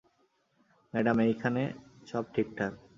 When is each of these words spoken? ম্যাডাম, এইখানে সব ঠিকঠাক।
ম্যাডাম, 0.93 1.17
এইখানে 1.19 1.63
সব 2.07 2.23
ঠিকঠাক। 2.33 2.73